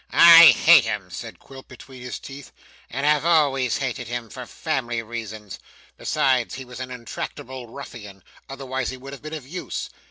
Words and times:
'I 0.13 0.45
hate 0.45 0.83
him,' 0.85 1.11
said 1.11 1.37
Quilp 1.37 1.67
between 1.67 2.01
his 2.01 2.17
teeth, 2.17 2.51
'and 2.89 3.05
have 3.05 3.23
always 3.23 3.77
hated 3.77 4.07
him, 4.07 4.31
for 4.31 4.47
family 4.47 5.03
reasons. 5.03 5.59
Besides, 5.95 6.55
he 6.55 6.65
was 6.65 6.79
an 6.79 6.89
intractable 6.89 7.67
ruffian; 7.67 8.23
otherwise 8.49 8.89
he 8.89 8.97
would 8.97 9.13
have 9.13 9.21
been 9.21 9.35
of 9.35 9.45
use. 9.47 9.91